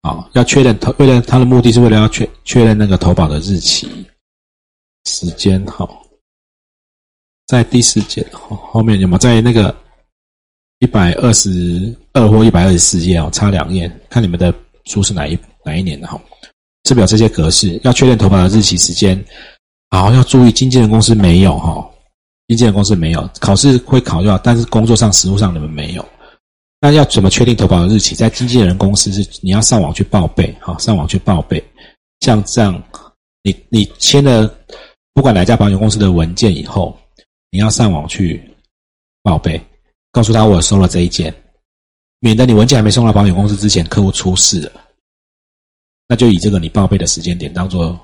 [0.00, 4.06] 好，要确认投，为了它的目的是为了要确确认那个投保的日期、
[5.06, 5.84] 时间哈，
[7.48, 9.18] 在第四节后后面有没有？
[9.18, 9.76] 在那个
[10.78, 16.22] 一百二十二或一百二十四页哦，差两页，看你们的书是哪一哪一年的哈。
[16.84, 19.22] 制表这些格式，要确认投保的日期时间。
[19.90, 21.86] 然后，要注意，经纪人公司没有哈，
[22.48, 26.04] 经纪人公司没有，考试会考到，但是工作上、实务上你们没有。
[26.80, 28.14] 那要怎么确定投保的日期？
[28.14, 31.62] 在经纪人公司是你要上网去报备，哈，上网去报备。
[32.20, 32.82] 像这样，
[33.42, 34.52] 你你签了
[35.12, 36.98] 不管哪家保险公司的文件以后，
[37.50, 38.42] 你要上网去
[39.22, 39.60] 报备，
[40.10, 41.32] 告诉他我收了这一件，
[42.18, 44.72] 免得你文件还没送到保险公司之前，客户出事了。
[46.12, 47.98] 那就以这个你报备的时间点当做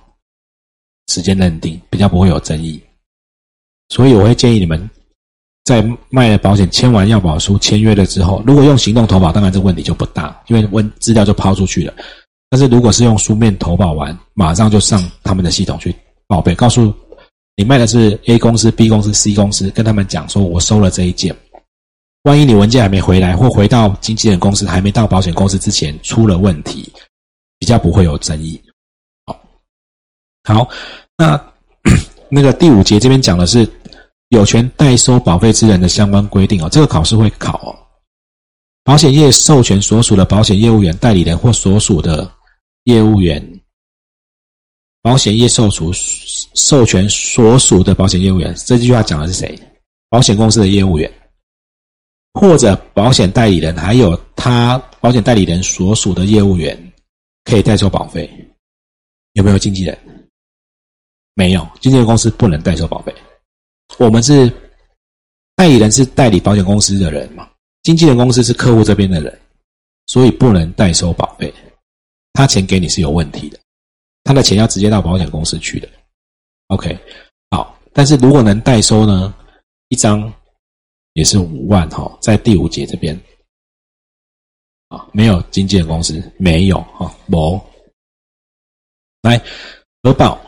[1.09, 2.83] 时间认定，比较不会有争议。
[3.91, 4.89] 所以我会建议你们
[5.67, 11.93] 在卖了保险、签完要保书、签约了之后，如果用行动投保，当然这问题就不大，因为问资料就抛出去了。
[12.49, 15.95] 但是如果是用书面投保完，马上就上他们的系统去
[16.27, 16.91] 报备，告诉
[17.57, 21.37] 你卖的是 A 公司、B 公司、C 公司，跟他们讲说我收了这一件。
[22.23, 26.91] 万一你文件还没回来，或回到经纪人公司还没到保险公司之前出了问题。
[27.59, 28.61] 比较不会有争议，
[29.27, 29.41] 好，
[30.45, 30.69] 好，
[31.17, 31.53] 那
[32.31, 33.69] 那个第五节这边讲的是
[34.29, 37.75] 有权代收保费之人的相关规定哦，这个考试会考哦。
[38.85, 42.31] 保险业授权所属的保险业务员、代理人或所属的
[42.85, 43.61] 业务员，
[45.03, 45.93] 保险业授属
[46.55, 49.59] 授权所属的保险业务员，这句话讲的是谁？
[50.09, 51.13] 保险公司的业务员，
[52.33, 56.88] 或者保险代理人，还有他保险代理人所属的业务员。
[57.49, 58.31] 可以代收保费，
[59.33, 59.99] 有没有经纪人？
[61.33, 63.15] 没有，经纪人公司不能代收保费。
[63.99, 64.53] 我们是
[65.57, 67.49] 代理人是代理保险公司的人嘛，
[67.83, 69.41] 经纪人公司是客户这边的人，
[70.09, 71.53] 所以不能代收保费。
[72.35, 73.59] 他钱给你是有问题的，
[74.25, 75.89] 他的钱要直接到保险公司去的。
[76.67, 76.99] OK，
[77.51, 79.35] 好，但是如果能代收呢，
[79.89, 80.31] 一张
[81.15, 83.19] 也是五万哈，在第五节这边
[84.89, 87.63] 啊，没有经纪人公司没有哈，某
[89.21, 89.39] 来
[90.03, 90.41] 核保，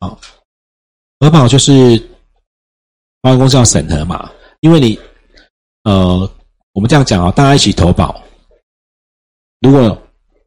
[0.00, 0.18] 好，
[1.20, 1.96] 核保就是
[3.20, 4.98] 保险公司要审核嘛，因为你
[5.84, 6.28] 呃，
[6.72, 8.20] 我们这样讲啊，大家一起投保。
[9.60, 9.94] 如果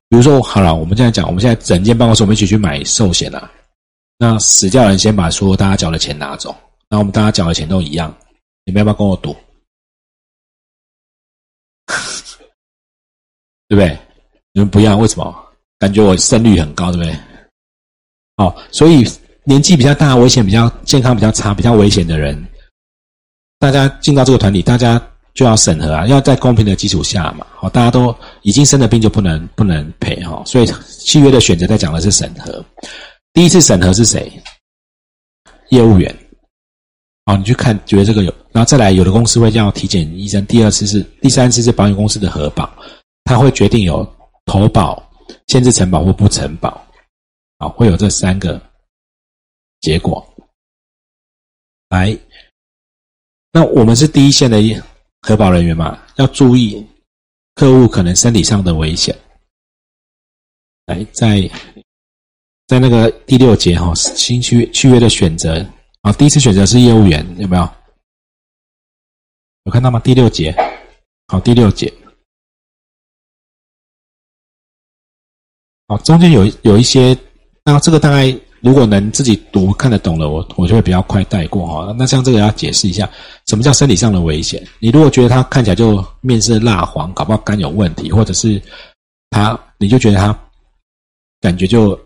[0.09, 3.49] 比如说好了，我们这样讲，我们现在整间办公室我们一起去买寿险啊，
[4.17, 6.53] 那死掉人先把所有大家缴的钱拿走，
[6.89, 8.13] 那我们大家缴的钱都一样，
[8.65, 9.33] 你们要不要跟我赌？
[13.69, 13.97] 对不对？
[14.51, 15.33] 你们不要，为什么？
[15.77, 17.17] 感觉我胜率很高，对不对？
[18.35, 19.07] 哦，所以
[19.45, 22.45] 年纪比较大、危险比较、健康比较差、比较危险的人，
[23.59, 25.01] 大家进到这个团体，大家。
[25.35, 27.45] 就要审核啊，要在公平的基础下嘛。
[27.55, 30.43] 好，大家都已经生了病就不能不能赔哈。
[30.45, 32.65] 所以契约的选择在讲的是审核。
[33.31, 34.29] 第一次审核是谁？
[35.69, 36.13] 业务员。
[37.25, 40.45] 好，你去看觉得这个有，然后再来有的公司会叫体检医生。
[40.45, 42.69] 第二次是第三次是保险公司的核保，
[43.29, 44.03] 他会决定有
[44.45, 44.99] 投保、
[45.45, 46.83] 限制承保或不承保。
[47.59, 48.59] 啊，会有这三个
[49.81, 50.27] 结果。
[51.89, 52.17] 来，
[53.51, 54.57] 那我们是第一线的。
[55.21, 56.83] 核保人员嘛，要注意
[57.53, 59.15] 客户可能身体上的危险。
[60.85, 61.41] 来，在
[62.65, 65.63] 在那个第六节哈，新区契约的选择
[66.01, 67.69] 啊，第一次选择是业务员，有没有？
[69.65, 69.99] 有看到吗？
[69.99, 70.55] 第六节，
[71.27, 71.93] 好，第六节，
[75.89, 77.15] 哦，中间有有一些，
[77.65, 78.33] 那这个大概。
[78.61, 81.95] 如果能自己读看得懂了，我我就会比较快带过哈。
[81.97, 83.09] 那像这个要解释一下，
[83.47, 84.61] 什么叫生理上的危险？
[84.79, 88.61] 你如果觉得他看起来就面色蜡黄，搞不好肝有问题，或者是
[89.29, 90.37] 他你就觉得他
[91.39, 91.97] 感觉就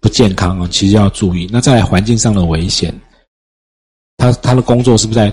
[0.00, 1.48] 不健康啊，其实要注意。
[1.48, 2.92] 那在环境上的危险，
[4.16, 5.32] 他他的工作是不是在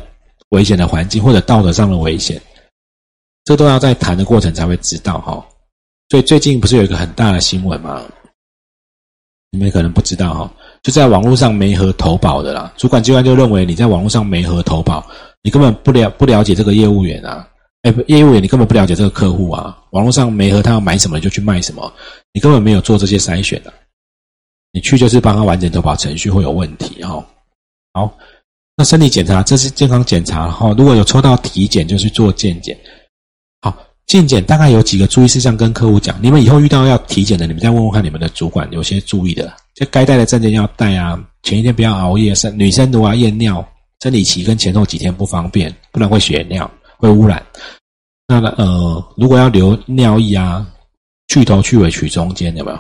[0.50, 2.40] 危险的环境，或者道德上的危险？
[3.46, 5.44] 这都要在谈的过程才会知道哈。
[6.12, 8.04] 所以最近不是有一个很大的新闻吗？
[9.50, 15.10] 你们可能不知道哈，就在网络上没合投保的啦，主管机关就认为你在网络上没合投保，
[15.42, 17.48] 你根本不了不了解这个业务员啊，
[17.84, 21.90] 哎，业务员你根本不了解这个客户啊，网络上没合他要买什么就去卖什么，
[22.34, 23.74] 你根本没有做这些筛选的，
[24.74, 27.26] 你去就是帮他完成投保程序会有问题哈。
[27.94, 28.18] 好，
[28.76, 32.78] 那身体检查这是健康检查哈，如果有抽到体检就去做健检。
[34.12, 43.66] 健检大概有几个注意事项跟客户讲，你们以后遇到要体检的，你们再问问看你们的主管有些注意的，就该带的证件要带啊，前一天不要熬夜，生女生的话验尿，
[44.02, 47.42] 生理期跟前后几天不方便，不然会血尿会污染。
[48.28, 50.68] 那呃，如果要留尿液啊，
[51.30, 52.78] 去头去尾取中间有没有？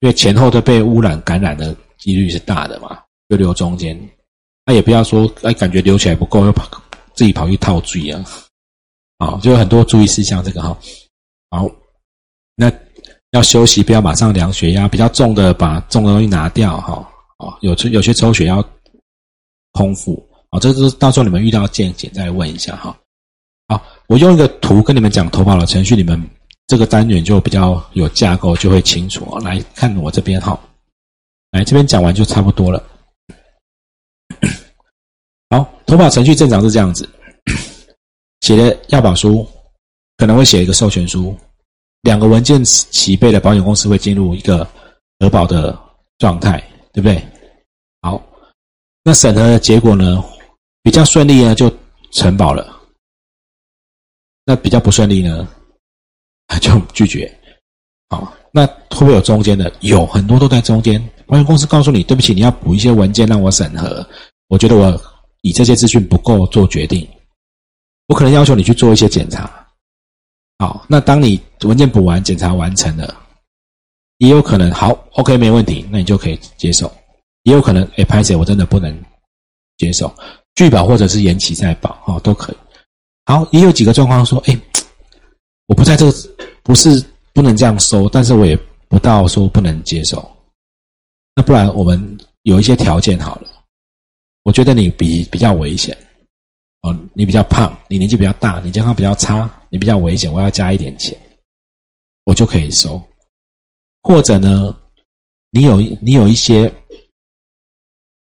[0.00, 2.98] 因为前后都被污染感染的几率是大的嘛，
[3.30, 3.98] 就留中间。
[4.66, 6.68] 那也不要说哎，感觉留起来不够，又跑
[7.14, 8.22] 自己跑去套嘴啊。
[9.18, 10.76] 好，就有很多注意事项，这个哈，
[11.50, 11.70] 好，
[12.56, 12.70] 那
[13.30, 18.62] 要休息，不要马上量血压，比较重的把重的东西拿掉，哈，哦，有有些抽血要
[19.72, 22.96] 空腹，哦，这是到时候你们遇到见解再问一下哈，
[23.68, 26.20] 好，我用一个图跟你们讲投保的程序，你们
[26.66, 29.40] 这个单元就比较有架构，就会清楚哦。
[29.40, 30.58] 来看我这边哈，
[31.52, 32.82] 来这边讲完就差不多了，
[35.50, 37.08] 好，投保程序正常是这样子。
[38.44, 39.46] 写的要保书
[40.18, 41.34] 可能会写一个授权书，
[42.02, 44.68] 两个文件齐备的保险公司会进入一个
[45.18, 45.74] 核保的
[46.18, 47.26] 状态，对不对？
[48.02, 48.22] 好，
[49.02, 50.22] 那审核的结果呢，
[50.82, 51.74] 比较顺利呢就
[52.10, 52.78] 承保了，
[54.44, 55.48] 那比较不顺利呢
[56.60, 57.34] 就拒绝。
[58.10, 59.72] 好，那会不会有中间的？
[59.80, 64.06] 有很多都在中间，保险公司告诉你，对不起，你要补一些文件让我审核，
[64.48, 65.00] 我觉得我
[65.40, 67.08] 以这些资讯不够做决定。
[68.06, 69.50] 我可能要求你去做一些检查，
[70.58, 73.16] 好，那当你文件补完、检查完成了，
[74.18, 76.86] 也有可能好，OK，没问题，那你就可以接受；
[77.44, 78.94] 也有可能，哎，拍谁我真的不能
[79.78, 80.14] 接受，
[80.54, 82.56] 拒保或者是延期再保，哦，都可以。
[83.24, 84.60] 好，也有几个状况说，哎，
[85.66, 86.12] 我不在这个，
[86.62, 88.54] 不是不能这样收，但是我也
[88.86, 90.30] 不到说不能接受。
[91.34, 93.48] 那不然我们有一些条件好了，
[94.42, 95.96] 我觉得你比比较危险。
[96.84, 101.18] 哦，你比较胖，你年纪比较大，你健康比较差，你比较危险，我要加一点钱，
[102.24, 103.02] 我就可以收。
[104.02, 104.76] 或者呢，
[105.50, 106.70] 你有你有一些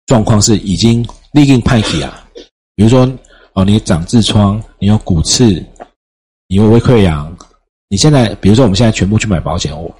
[0.07, 2.27] 状况是已经立定派体啊，
[2.73, 3.07] 比如说
[3.53, 5.63] 哦，你长痔疮，你有骨刺，
[6.47, 7.37] 你有胃溃疡，
[7.89, 9.95] 你现在比如说我们现在全部去买保险，我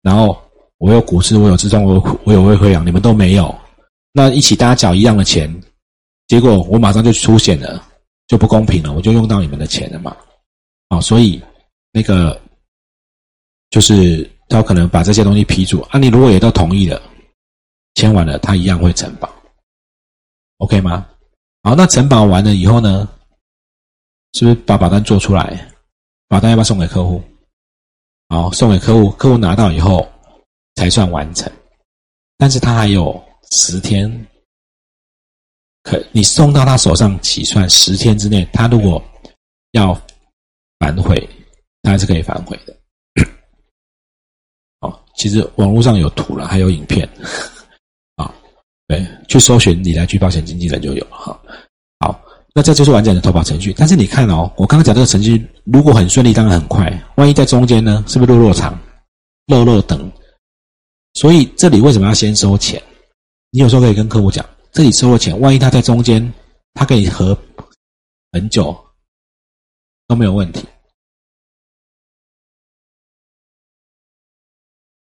[0.00, 0.40] 然后
[0.78, 3.52] 我有骨刺，我有痔疮，我我有胃溃疡，你们都没有，
[4.12, 5.52] 那一起大家缴一样的钱，
[6.28, 7.84] 结果我马上就出险了，
[8.26, 10.16] 就不公平了，我就用到你们的钱了嘛，
[10.88, 11.42] 啊，所以
[11.92, 12.40] 那个
[13.70, 17.00] 就是他可能把这些东西批注啊，你如果也都同意了，
[17.94, 19.30] 签完了，他一样会承保。
[20.58, 21.06] OK 吗？
[21.62, 23.08] 好，那承保完了以后呢？
[24.32, 25.68] 是不是把保单做出来？
[26.28, 27.22] 保单要不要送给客户？
[28.28, 30.06] 好，送给客户，客户拿到以后
[30.74, 31.50] 才算完成。
[32.36, 34.10] 但是他还有十天，
[35.86, 39.00] 可你送到他手上起算十天之内，他如果
[39.70, 39.94] 要
[40.80, 41.16] 反悔，
[41.80, 42.76] 他还是可以反悔的。
[44.82, 47.08] 哦，其实网络上有图了，还有影片
[48.16, 48.34] 啊。
[48.88, 51.40] 对，去搜寻理财局保险经纪人就有哈。
[52.00, 52.20] 好，
[52.52, 53.72] 那这就是完整的投保程序。
[53.78, 56.92] 但是你看哦，我刚刚讲这个程序如果很顺利，当然很快。
[57.14, 58.76] 万一在中间呢，是不是落落场、
[59.46, 60.10] 漏漏等？
[61.14, 62.82] 所以这里为什么要先收钱？
[63.52, 64.44] 你有时候可以跟客户讲，
[64.76, 66.30] 这里收了钱，万一他在中间，
[66.74, 67.34] 他可以合
[68.30, 68.78] 很久
[70.06, 70.62] 都没有问题。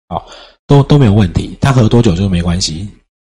[0.07, 0.29] 好，
[0.67, 2.87] 都都没有问题，他合多久就没关系。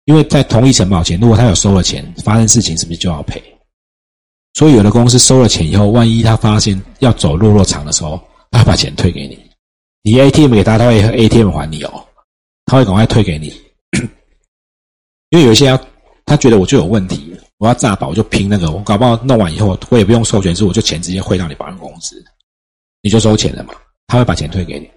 [0.05, 3.39] 因为在同一承保前，如果他有收了钱，发生事情是不是就要赔？
[4.55, 9.37] 所以有的公司收了钱以后，万一他发现要走落落场的时候，他把钱退给你。
[10.01, 12.07] 你 ATM 给他，他会 ATM 还你哦，
[12.65, 13.53] 他会赶快退给你。
[15.29, 15.77] 因为有一些要
[16.25, 22.23] 他觉得我就有问题，我要诈保，我就拼那个，我搞不好弄完以后，我也不用授权书，我就钱直接汇到你保险公司，
[23.01, 23.75] 你就收钱了嘛。
[24.07, 24.89] 他会把钱退给你，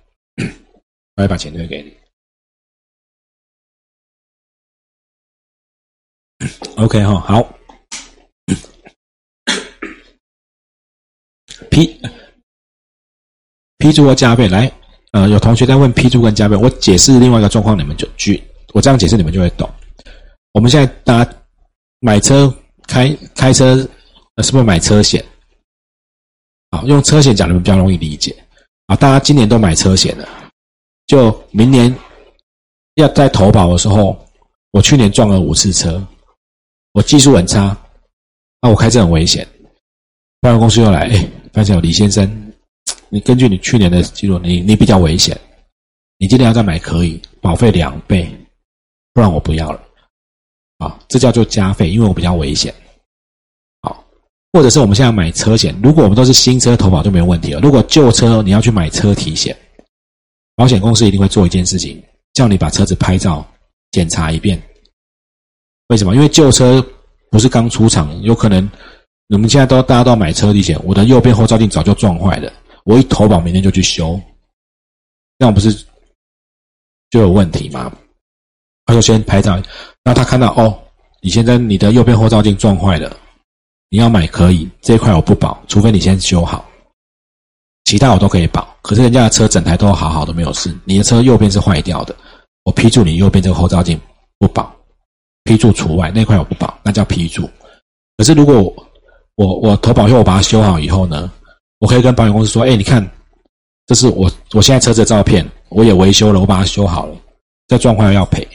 [1.17, 1.95] 他会把钱退给你。
[6.77, 7.55] OK 哈，好。
[11.71, 12.01] 批
[13.79, 14.73] 批注和加倍来，
[15.13, 19.69] 呃，有同学在问批注跟加倍，我解释另外一个状况，你们就举，我这样解释你们就会懂。
[20.59, 21.33] 我们现在大家
[22.01, 22.53] 买车
[22.89, 23.77] 开开车，
[24.39, 25.25] 是不是买车险？
[26.73, 28.35] 好，用车险讲你们比较容易理解。
[28.87, 30.29] 啊，大家今年都买车险了，
[31.07, 31.97] 就明年
[32.97, 34.19] 要在投保的时候，
[34.73, 36.05] 我去年撞了五次车。
[36.93, 37.77] 我技术很差，
[38.61, 39.47] 那我开车很危险。
[40.41, 42.53] 保险公司又来，哎，发现我李先生，
[43.11, 45.41] 你根据你去年的记录，你你比较危险，
[46.19, 48.29] 你今年要再买可以，保费两倍，
[49.13, 49.85] 不然我不要了。
[50.79, 52.73] 啊，这叫做加费，因为我比较危险。
[53.83, 54.05] 好，
[54.53, 57.61] 或者是我们现在买车险，如果我们都是新车投保就没有问题了。
[57.61, 59.57] 如果旧车你要去买车体险，
[60.55, 63.47] 保险公司一定会做一件事情，叫你把车子拍照
[63.91, 64.61] 检查一遍。
[65.89, 66.15] 为什么？
[66.15, 66.85] 因为旧车
[67.31, 68.71] 不是刚出厂，有可能
[69.27, 72.53] 你们现在都大家都要买车体险，我的右边后照镜早就撞坏了，
[72.85, 74.21] 我一投保明天就去修，
[75.39, 75.73] 这样不是
[77.11, 77.93] 就有问题吗？
[78.89, 79.61] 他就先拍照，
[80.03, 80.75] 那他看到哦，
[81.21, 83.15] 你现在你的右边后照镜撞坏了，
[83.91, 86.65] 你要买可以，这一块我不保，除非你先修好，
[87.85, 88.67] 其他我都可以保。
[88.81, 92.17] 可是人家的车整台都好好的没有事，你的车右边是坏掉的，
[92.65, 94.01] 我批注你右边这个后照镜
[94.39, 94.75] 不保。
[95.45, 97.47] 批注除外那块我不保，那叫批注。
[98.17, 98.75] 可是如果
[99.35, 101.31] 我我投保后我把它修好以后呢，
[101.81, 103.07] 我可以跟保险公司说：“哎，你看，
[103.87, 107.17] 这是我我现在车子的照片，我也维修了，我把它修好了，
[107.67, 108.49] 这状况要赔。”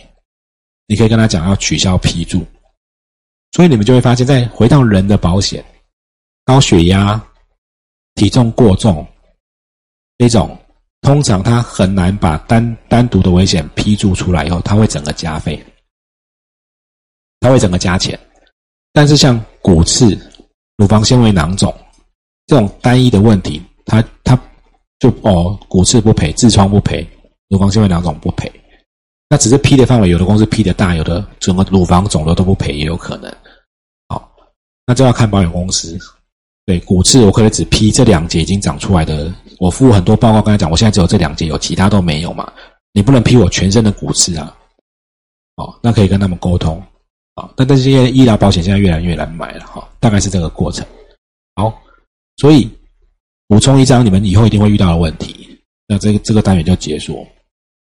[0.93, 2.45] 你可以跟他讲要取消批注。
[3.51, 5.65] 所以你们就会发现，在回到人的保险，
[6.45, 7.19] 高血压、
[8.13, 9.03] 体重过重
[10.19, 10.55] 这种，
[11.01, 15.59] 通常他很难把单单独的危险批注出来以后，他会整个加费。
[17.39, 18.17] 他会整个加钱，
[18.91, 20.15] 但是像骨刺、
[20.77, 21.75] 乳房纤维囊肿
[22.45, 24.39] 这种单一的问题，他他
[24.99, 27.03] 就哦，骨刺不赔，痔疮不赔，
[27.49, 28.51] 乳房纤维囊肿不赔。
[29.29, 33.33] 那只是批的范围，有的公司批的大，有的整个乳房肿瘤都不赔，也有可能。
[34.09, 34.31] 好，
[34.85, 35.97] 那就要看保险公司。
[36.65, 39.33] 对骨刺，我可以只批这两节已经长出来的。
[39.59, 42.49] 我付很多报告，跟他讲，我现在只有这两节有，其他都没有嘛？
[42.93, 44.55] 你不能批我全身的骨刺啊！
[45.57, 46.81] 哦，那可以跟他们沟通。
[47.35, 50.85] 啊，但但是这些医疗保险现在越来越难买了哈，大概是这个过程。
[51.55, 51.73] 好，
[52.37, 52.69] 所以
[53.47, 57.27] 补充一张你们以后一定会遇到的问题，那这个这个单元就结束。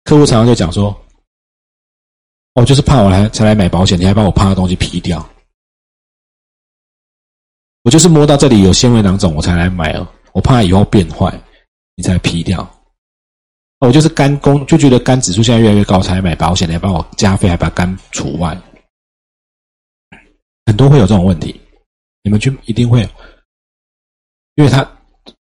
[0.05, 0.95] 客户常常就讲说，
[2.55, 5.23] 我就是怕我来才来买保险，你还把我怕的东西批掉。
[7.83, 11.31] 我就是摸到这里有纤维囊肿，我才来买哦，我怕以后变坏，
[11.95, 12.67] 你才批掉。
[13.79, 18.57] 我就是肝功就觉得肝指数现在越来越高，才来买保险，你还帮我加费，还把肝除外。
[20.65, 21.59] 很多会有这种问题，
[22.23, 23.07] 你们就一定会，
[24.55, 24.89] 因为他，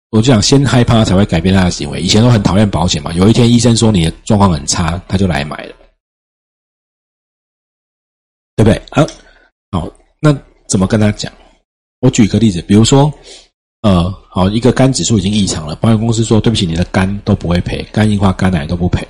[0.09, 2.01] 我就想先害怕才会改变他的行为。
[2.01, 5.75] 以前都很讨厌保险嘛，有一天医生说你的状况很差，他就来买了，
[8.57, 8.81] 对不对？
[8.89, 9.05] 好，
[9.71, 9.87] 好，
[10.19, 10.35] 那
[10.67, 11.31] 怎么跟他讲？
[11.99, 13.13] 我举个例子，比如说，
[13.81, 19.07] 呃，好，一个肝指数已经异常了，保险公司说对不起，你的肝都不会赔，肝硬化、肝癌都不赔。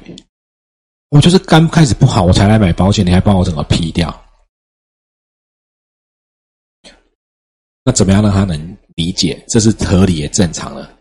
[1.10, 4.14] 我就是肝开始不好，我才来买保险，你还帮我整个批掉？
[7.86, 9.42] 那怎么样让他能理解？
[9.48, 10.98] 这是合理也正常的。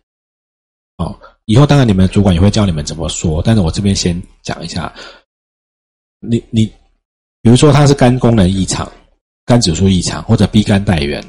[0.98, 4.94] 哦，以后当然你们主管也会教你们怎么说，但是我这边先讲一下。
[6.20, 6.72] 你你，
[7.46, 8.90] 比如说他是肝功能异常、
[9.44, 11.24] 肝指数异常或者 B 肝带源，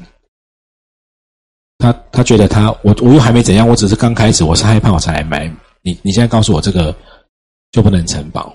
[1.78, 5.46] 他他觉得他我我又还没怎样，我只是刚开始，我是害怕我才来买。
[5.80, 6.92] 你你现在告诉我这个
[7.70, 8.52] 就不能承保？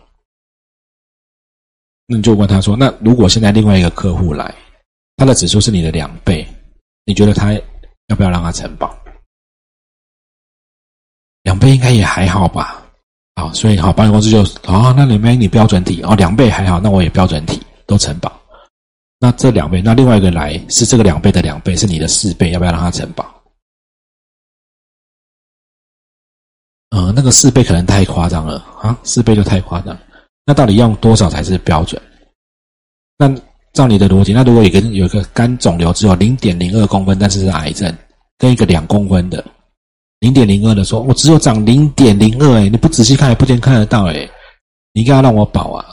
[2.07, 4.53] 那你就问他说：“那如果现在另外一个客户来，
[5.15, 6.45] 他的指数是你的两倍，
[7.05, 8.93] 你觉得他要不要让他承保？
[11.43, 12.82] 两倍应该也还好吧？
[13.35, 18.31] 好，所以好，保险公司就哦，那你们你标准体哦，两倍还好，那我也标准体都承保。
[19.19, 23.25] 那这两倍，那另外一个来是这个两倍的两倍，是你的四倍，要不要让他承保？
[26.91, 29.97] 呃，那个四倍可能太夸张了啊，四倍就太夸张。”
[30.45, 31.99] 那到底用多少才是标准？
[33.17, 33.33] 那
[33.71, 37.97] 照你的逻辑，那如果有个有一个肝肿瘤只有零点零二公分，但是是癌症，
[38.37, 39.43] 跟一个两公分的
[40.23, 44.13] 零点零二的说，我只有涨零点零二，哎，你不仔细看也不一定看得到，哎，
[44.93, 45.85] 你应该要让我保啊。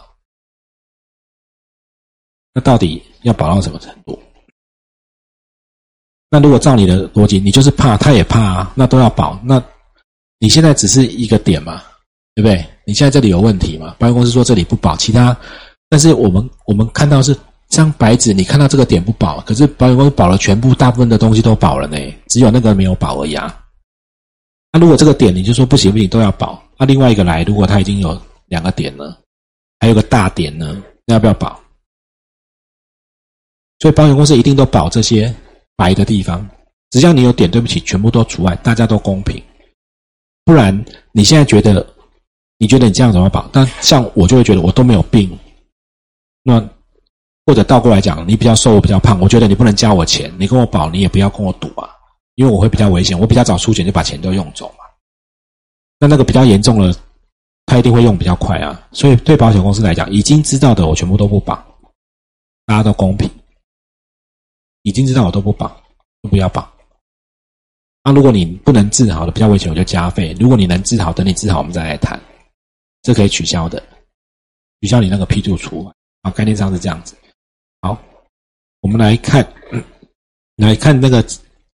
[2.55, 4.17] 那到底要保到什么程度？
[6.31, 9.37] 那如果照你的逻辑，你就是怕，他也怕啊，那都要保。
[9.43, 9.61] 那
[10.39, 11.83] 你现在只是一个点嘛？
[12.37, 12.65] 对不对？
[12.85, 13.97] 你现在这里有问题嘛？
[13.99, 15.37] 保险公司说这里不保，其他，
[15.89, 17.37] 但是我们我们看到是
[17.69, 23.57] 张白纸，你看到这个点不保，可是保险公司保了全部大部分的东西都保了呢，只有那个没有保而已啊。
[24.73, 29.19] 那如果这个点你就说不行不行都要保，那另外一个来，如果他已经有两个点了，
[29.81, 31.61] 还有个大点呢，那要不要保？
[33.79, 35.35] 所以保险公司一定都保这些
[35.77, 36.49] 白的地方，
[36.91, 39.43] 只要你有点，对不起，全部都除外，大家都公平，
[40.45, 41.87] 不然你现在觉得。
[42.63, 43.49] 你觉得你这样怎么保？
[43.51, 45.31] 但像我就会觉得我都没有病，
[46.43, 46.61] 那
[47.47, 51.89] 或者倒过来讲，你比较瘦，我比较胖，我觉得你不能加我钱，你跟我保，你也不要跟我赌啊，
[52.41, 54.85] 因为我会比较危险，我比较早出钱就把钱都用走嘛。
[55.99, 56.91] 那那个比较严重了，
[57.67, 58.89] 他一定会用比较快啊。
[58.93, 61.55] 所以对保险公司来讲，已经知道的我全部都不保，
[62.65, 63.31] 大家都公平。
[64.85, 65.69] 已经知道我都不保，
[66.23, 66.67] 都不要保。
[68.03, 72.19] 那如果你不能治好的比较危险，我就加费；如果你能治好，等你治好我们再来谈。
[73.03, 73.83] 这可以取消的，
[74.81, 77.15] 取消你那个批注除啊，概念上是这样子。
[77.83, 78.01] 好，
[78.81, 79.47] 我们来看，
[80.57, 81.23] 来看那个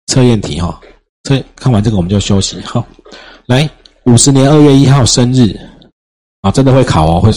[0.08, 0.80] 测验题哈。
[1.24, 2.60] 测看完这个我们就休息。
[2.62, 2.86] 好，
[3.45, 3.70] 来
[4.06, 5.56] 五十年二月一号生日
[6.41, 7.32] 啊，真的会考哦，会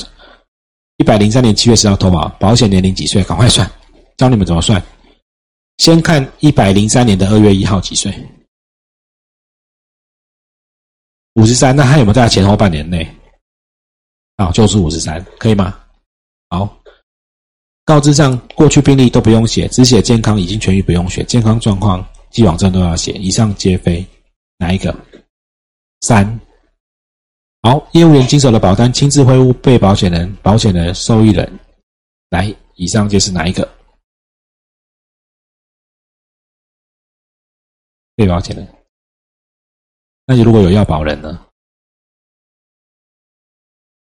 [0.96, 3.22] 一百零三年七月十号投保，保险年龄几岁？
[3.24, 3.70] 赶快算，
[4.16, 4.82] 教你们怎么算。
[5.78, 8.12] 先看一百零三年的二月一号几岁？
[11.34, 11.74] 五十三。
[11.74, 13.06] 那他有没有在前后半年内？
[14.36, 15.78] 啊，就是五十三，可以吗？
[16.48, 16.76] 好，
[17.84, 23.12] 告知上过去病历都不用写，只写健康已经痊愈不用写，健康状况既往症都要写。
[23.12, 24.04] 以上皆非，
[24.58, 24.92] 哪一个？
[26.00, 26.40] 三。
[27.62, 31.60] 好，业务员经手的保单亲自会务被保险人、保险人、受益人。
[32.30, 33.72] 来，以上皆是哪一个？
[38.16, 38.68] 被保险人。
[40.26, 41.46] 那你如果有要保人呢？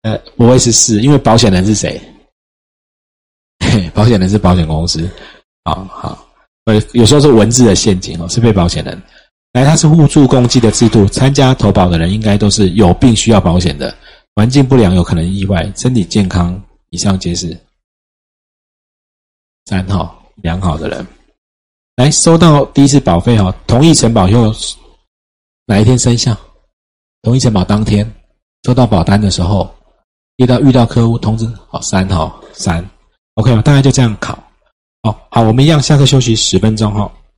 [0.02, 2.00] 呃，不会是四，因为保险人是谁？
[3.94, 5.08] 保险人是保险公司。
[5.64, 6.27] 好好，
[6.68, 9.02] 呃，有时候是文字的陷阱哦，是被保险人。
[9.54, 13.94] 来，它是互助共济的制度，参加投保的人应该都是有病需要保险的，
[14.34, 17.58] 环境不良有可能意外，身体健康以上皆是。
[19.64, 21.06] 三号良好的人，
[21.96, 24.52] 来收到第一次保费哈，同意承保后
[25.64, 26.36] 哪一天生效？
[27.22, 28.06] 同意承保当天
[28.64, 29.74] 收到保单的时候。
[30.36, 32.88] 遇到遇到客户通知，好三号三
[33.34, 33.50] ，OK？
[33.62, 34.38] 大概就这样考，
[35.03, 37.11] 哦好，我们一样，下课休息十分钟哈。